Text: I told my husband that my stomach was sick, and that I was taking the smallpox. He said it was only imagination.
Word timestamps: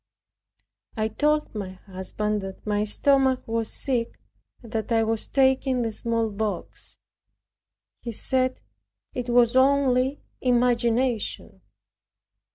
I 0.97 1.09
told 1.09 1.53
my 1.53 1.73
husband 1.73 2.41
that 2.41 2.65
my 2.65 2.85
stomach 2.85 3.43
was 3.47 3.71
sick, 3.71 4.19
and 4.63 4.71
that 4.71 4.91
I 4.91 5.03
was 5.03 5.27
taking 5.27 5.83
the 5.83 5.91
smallpox. 5.91 6.97
He 8.01 8.11
said 8.11 8.61
it 9.13 9.29
was 9.29 9.55
only 9.55 10.23
imagination. 10.41 11.61